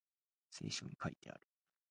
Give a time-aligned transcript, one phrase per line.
[0.49, 1.41] 聖書に書いてある